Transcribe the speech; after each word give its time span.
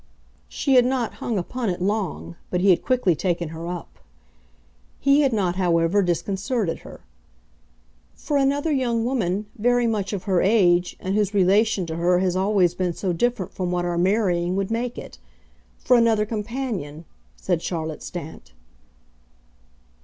She 0.49 0.73
had 0.73 0.83
not 0.85 1.13
hung 1.21 1.37
upon 1.37 1.69
it 1.69 1.79
long, 1.79 2.35
but 2.49 2.59
he 2.59 2.71
had 2.71 2.81
quickly 2.81 3.13
taken 3.15 3.49
her 3.49 3.67
up. 3.67 3.99
He 4.99 5.21
had 5.21 5.31
not, 5.31 5.57
however, 5.57 6.01
disconcerted 6.01 6.79
her. 6.79 7.01
"For 8.15 8.35
another 8.35 8.71
young 8.71 9.05
woman 9.05 9.45
very 9.59 9.85
much 9.85 10.11
of 10.11 10.23
her 10.23 10.41
age, 10.41 10.97
and 10.99 11.13
whose 11.13 11.35
relation 11.35 11.85
to 11.85 11.97
her 11.97 12.17
has 12.17 12.35
always 12.35 12.73
been 12.73 12.93
so 12.93 13.13
different 13.13 13.53
from 13.53 13.69
what 13.69 13.85
our 13.85 13.99
marrying 13.99 14.55
would 14.55 14.71
make 14.71 14.97
it. 14.97 15.19
For 15.77 15.95
another 15.95 16.25
companion," 16.25 17.05
said 17.35 17.61
Charlotte 17.61 18.01
Stant. 18.01 18.53